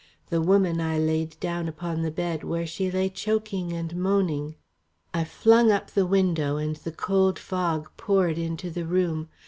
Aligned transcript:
The 0.31 0.41
woman 0.41 0.81
I 0.81 0.97
laid 0.97 1.39
down 1.39 1.67
upon 1.67 2.01
the 2.01 2.09
bed, 2.09 2.43
where 2.43 2.65
she 2.65 2.89
lay 2.89 3.07
choking 3.07 3.71
and 3.71 3.95
moaning. 3.95 4.55
I 5.13 5.23
flung 5.23 5.71
up 5.71 5.91
the 5.91 6.07
window 6.07 6.57
and 6.57 6.75
the 6.75 6.91
cold 6.91 7.37
fog 7.37 7.87
poured 7.97 8.39
into 8.39 8.71
the 8.71 8.87
room. 8.87 9.29